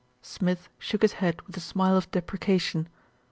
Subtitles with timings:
[0.23, 2.89] Smith shook his head with a smile of deprecation.